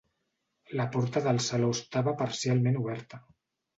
La 0.79 0.87
porta 0.95 1.23
del 1.27 1.41
saló 1.49 1.69
estava 1.75 2.17
parcialment 2.23 2.81
oberta. 2.85 3.21